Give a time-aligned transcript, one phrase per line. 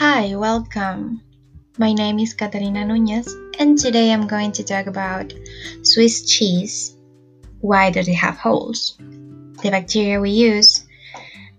[0.00, 1.20] Hi, welcome.
[1.76, 5.34] My name is Catarina Nunez, and today I'm going to talk about
[5.82, 6.96] Swiss cheese.
[7.60, 8.96] Why does it have holes?
[8.98, 10.86] The bacteria we use,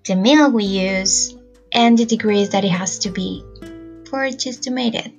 [0.07, 1.37] the milk we use,
[1.71, 3.45] and the degrees that it has to be
[4.09, 5.11] for cheese to make it.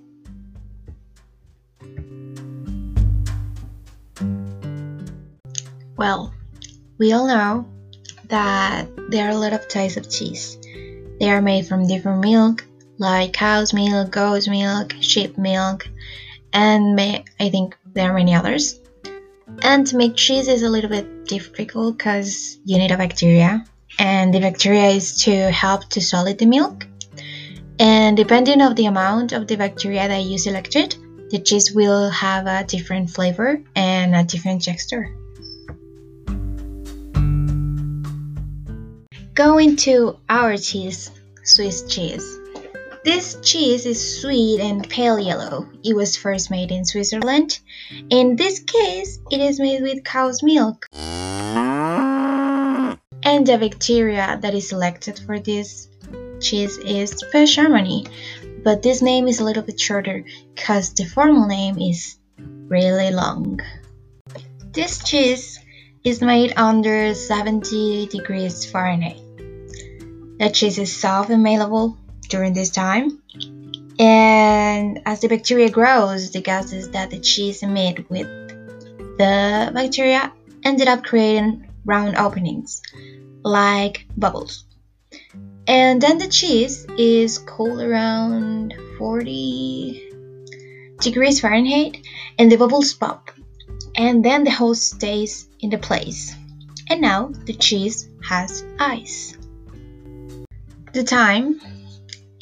[5.97, 6.35] Well,
[6.99, 7.69] we all know
[8.27, 10.59] that there are a lot of types of cheese.
[11.21, 12.65] They are made from different milk,
[13.03, 15.89] like cow's milk, goat's milk, sheep milk,
[16.53, 18.81] and may, I think there are many others.
[19.61, 23.67] And to make cheese is a little bit difficult because you need a bacteria,
[23.99, 26.87] and the bacteria is to help to solid the milk.
[27.79, 30.95] And depending of the amount of the bacteria that you selected,
[31.31, 35.11] the cheese will have a different flavor and a different texture.
[39.35, 41.11] Going to our cheese,
[41.43, 42.39] Swiss cheese.
[43.05, 45.69] This cheese is sweet and pale yellow.
[45.83, 47.59] It was first made in Switzerland.
[48.11, 50.87] In this case, it is made with cow's milk.
[53.25, 55.89] And the bacteria that is selected for this
[56.41, 57.39] cheese is P.
[57.43, 58.09] shermanii,
[58.63, 63.59] but this name is a little bit shorter because the formal name is really long.
[64.71, 65.59] This cheese
[66.05, 69.19] is made under 70 degrees Fahrenheit.
[70.39, 71.99] The cheese is soft and malleable
[72.33, 73.23] during this time.
[73.99, 78.27] And as the bacteria grows, the gases that the cheese emit with
[79.19, 80.33] the bacteria
[80.65, 82.81] ended up creating round openings,
[83.45, 84.65] like bubbles.
[85.67, 90.11] And then the cheese is cooled around 40
[91.01, 91.99] degrees Fahrenheit
[92.39, 93.31] and the bubbles pop.
[93.95, 96.35] And then the hole stays in the place.
[96.89, 99.37] And now the cheese has ice.
[100.93, 101.61] The time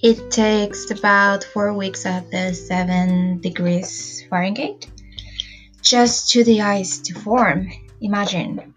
[0.02, 4.88] it takes about four weeks at the 7 degrees Fahrenheit
[5.82, 7.70] just to the ice to form.
[8.00, 8.74] Imagine.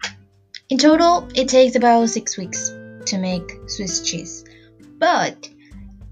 [0.68, 2.70] In total, it takes about 6 weeks
[3.06, 4.44] to make Swiss cheese.
[4.98, 5.48] But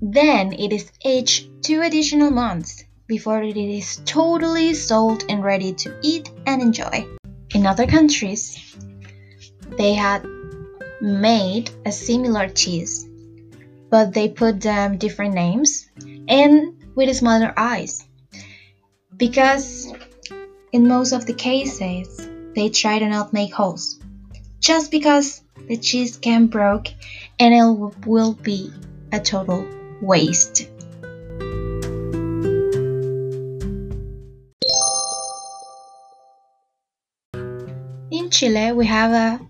[0.00, 5.94] then it is aged 2 additional months before it is totally sold and ready to
[6.02, 7.06] eat and enjoy.
[7.54, 8.74] In other countries,
[9.76, 10.26] they had
[11.02, 13.08] made a similar cheese
[13.92, 15.86] but they put them different names
[16.26, 18.02] and with smaller eyes.
[19.18, 19.92] Because
[20.72, 24.00] in most of the cases, they try to not make holes.
[24.60, 26.88] Just because the cheese can broke
[27.38, 28.72] and it will be
[29.12, 29.68] a total
[30.00, 30.68] waste.
[38.10, 39.46] In Chile, we have a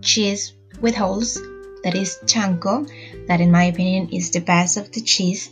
[0.00, 1.38] cheese with holes
[1.84, 2.88] that is chanco,
[3.28, 5.50] that in my opinion is the best of the cheese.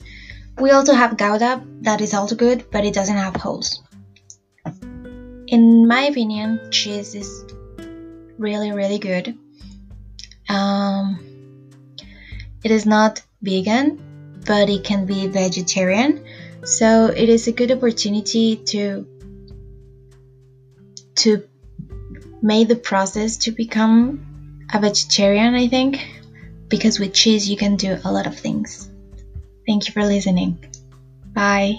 [0.59, 3.83] We also have gouda, that is also good, but it doesn't have holes.
[5.47, 7.45] In my opinion, cheese is
[8.39, 9.37] really, really good.
[10.49, 11.19] Um,
[12.63, 16.25] it is not vegan, but it can be vegetarian,
[16.65, 19.07] so it is a good opportunity to
[21.17, 21.43] to
[22.43, 25.55] make the process to become a vegetarian.
[25.55, 25.99] I think
[26.69, 28.89] because with cheese you can do a lot of things.
[29.67, 30.59] Thank you for listening.
[31.33, 31.77] Bye.